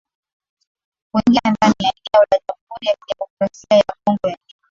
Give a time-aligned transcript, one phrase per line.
[1.11, 4.55] kuingia ndani ya eneo la Jamhuri ya Kidemokrasia ya Kongo ya leo